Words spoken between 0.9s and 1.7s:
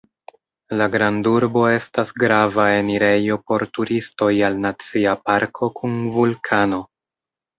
grandurbo